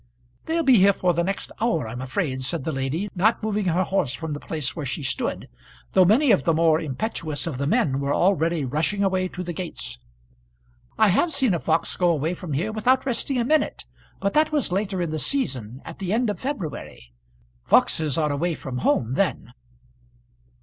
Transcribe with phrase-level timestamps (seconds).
[0.45, 3.83] "They'll be here for the next hour, I'm afraid," said the lady, not moving her
[3.83, 5.47] horse from the place where she stood,
[5.93, 9.53] though many of the more impetuous of the men were already rushing away to the
[9.53, 9.99] gates.
[10.97, 13.85] "I have seen a fox go away from here without resting a minute;
[14.19, 17.13] but that was later in the season, at the end of February.
[17.63, 19.53] Foxes are away from home then."